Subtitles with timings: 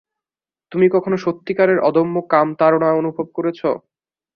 [0.71, 3.59] তুমি কখনো সত্যিকারের অদম্য কামতাড়না অনুভব করেছ?